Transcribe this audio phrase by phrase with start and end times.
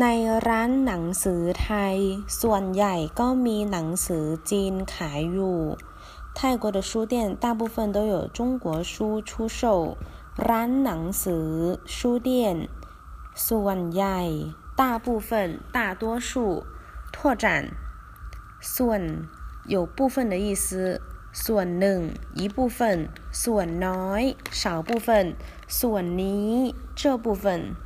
[0.00, 0.06] ใน
[0.48, 1.96] ร้านหนังสือไทย
[2.40, 5.58] ส่วนใหญ่ก็มีหนังสือจีนขายอยู่
[6.36, 9.96] 泰国的书店大部分都有中国书出售
[10.48, 11.48] ร้านหนังสือ
[11.96, 12.28] 书店
[13.48, 14.20] ส่วนใหญ่
[14.80, 15.30] 大部分
[15.76, 16.30] 大多数
[17.14, 17.44] 拓展
[18.74, 19.00] ส่วน
[19.74, 21.00] 有部分的意思
[21.44, 22.00] ส่วนหนึ่ง
[22.40, 22.78] 一部分
[23.42, 24.22] ส่วนน้อย
[24.60, 25.08] 少部分
[25.78, 27.76] ส่วนนี้这部分